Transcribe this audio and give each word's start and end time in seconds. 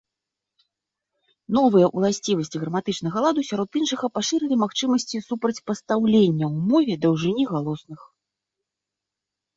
Новыя 1.57 1.89
ўласцівасці 1.97 2.61
граматычнага 2.63 3.17
ладу, 3.27 3.45
сярод 3.51 3.69
іншага, 3.81 4.05
пашырылі 4.15 4.55
магчымасці 4.63 5.21
супрацьпастаўлення 5.29 6.45
ў 6.53 6.67
мове 6.71 6.93
даўжыні 7.05 7.43
галосных. 7.55 8.01